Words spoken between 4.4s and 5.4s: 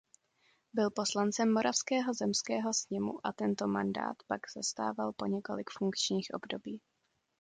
zastával po